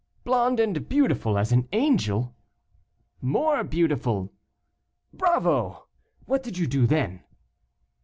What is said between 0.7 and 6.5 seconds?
beautiful as an angel?" "More beautiful." "Bravo! what